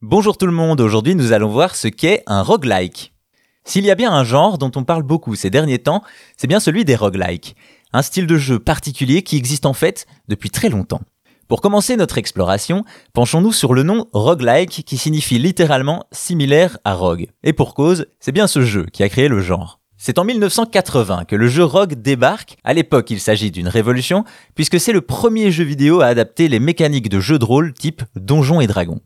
[0.00, 3.12] Bonjour tout le monde, aujourd'hui nous allons voir ce qu'est un roguelike.
[3.64, 6.04] S'il y a bien un genre dont on parle beaucoup ces derniers temps,
[6.36, 7.56] c'est bien celui des roguelikes.
[7.92, 11.00] Un style de jeu particulier qui existe en fait depuis très longtemps.
[11.48, 17.26] Pour commencer notre exploration, penchons-nous sur le nom roguelike qui signifie littéralement similaire à rogue.
[17.42, 19.80] Et pour cause, c'est bien ce jeu qui a créé le genre.
[19.96, 22.56] C'est en 1980 que le jeu Rogue débarque.
[22.62, 24.22] À l'époque, il s'agit d'une révolution,
[24.54, 28.04] puisque c'est le premier jeu vidéo à adapter les mécaniques de jeu de rôle type
[28.14, 29.00] Donjons et Dragons.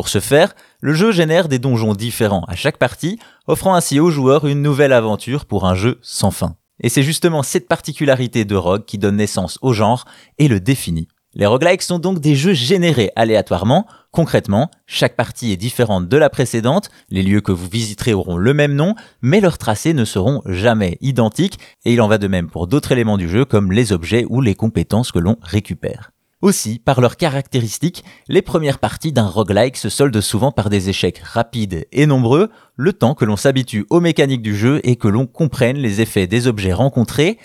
[0.00, 4.08] Pour ce faire, le jeu génère des donjons différents à chaque partie, offrant ainsi aux
[4.08, 6.56] joueurs une nouvelle aventure pour un jeu sans fin.
[6.82, 10.06] Et c'est justement cette particularité de Rogue qui donne naissance au genre
[10.38, 11.08] et le définit.
[11.34, 13.86] Les roguelikes sont donc des jeux générés aléatoirement.
[14.10, 18.54] Concrètement, chaque partie est différente de la précédente, les lieux que vous visiterez auront le
[18.54, 22.48] même nom, mais leurs tracés ne seront jamais identiques, et il en va de même
[22.48, 26.10] pour d'autres éléments du jeu comme les objets ou les compétences que l'on récupère.
[26.42, 31.20] Aussi, par leurs caractéristiques, les premières parties d'un roguelike se soldent souvent par des échecs
[31.22, 35.26] rapides et nombreux, le temps que l'on s'habitue aux mécaniques du jeu et que l'on
[35.26, 37.38] comprenne les effets des objets rencontrés.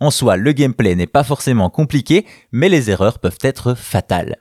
[0.00, 4.38] En soi, le gameplay n'est pas forcément compliqué, mais les erreurs peuvent être fatales.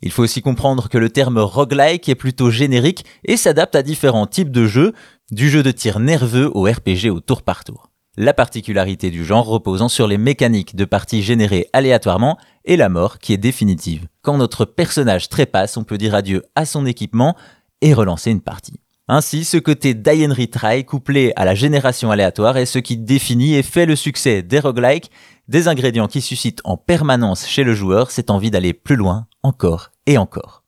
[0.00, 4.28] Il faut aussi comprendre que le terme roguelike est plutôt générique et s'adapte à différents
[4.28, 4.92] types de jeux,
[5.32, 7.89] du jeu de tir nerveux au RPG au tour par tour
[8.20, 13.18] la particularité du genre reposant sur les mécaniques de parties générées aléatoirement et la mort
[13.18, 14.08] qui est définitive.
[14.20, 17.34] Quand notre personnage trépasse, on peut dire adieu à son équipement
[17.80, 18.78] et relancer une partie.
[19.08, 23.54] Ainsi, ce côté die and retry couplé à la génération aléatoire est ce qui définit
[23.54, 25.10] et fait le succès des roguelikes,
[25.48, 29.92] des ingrédients qui suscitent en permanence chez le joueur cette envie d'aller plus loin, encore
[30.04, 30.59] et encore.